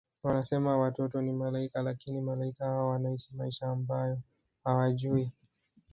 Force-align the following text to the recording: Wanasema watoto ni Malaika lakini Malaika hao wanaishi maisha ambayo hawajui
Wanasema 0.23 0.77
watoto 0.77 1.21
ni 1.21 1.31
Malaika 1.31 1.81
lakini 1.81 2.21
Malaika 2.21 2.65
hao 2.65 2.87
wanaishi 2.89 3.29
maisha 3.35 3.67
ambayo 3.67 4.19
hawajui 4.63 5.31